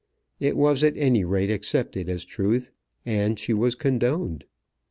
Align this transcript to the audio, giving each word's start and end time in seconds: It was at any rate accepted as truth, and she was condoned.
It 0.39 0.57
was 0.57 0.83
at 0.83 0.97
any 0.97 1.23
rate 1.23 1.51
accepted 1.51 2.09
as 2.09 2.25
truth, 2.25 2.71
and 3.05 3.37
she 3.37 3.53
was 3.53 3.75
condoned. 3.75 4.45